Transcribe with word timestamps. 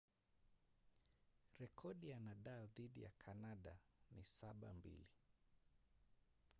rekodi 1.59 2.09
ya 2.09 2.19
nadal 2.19 2.67
dhidi 2.75 3.01
ya 3.03 3.09
kanada 3.17 3.77
ni 4.11 4.21
7-2 4.23 4.97